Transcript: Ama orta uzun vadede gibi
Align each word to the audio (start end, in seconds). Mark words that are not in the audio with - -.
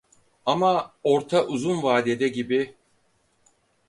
Ama 0.45 0.91
orta 1.03 1.45
uzun 1.47 1.83
vadede 1.83 2.27
gibi 2.27 2.75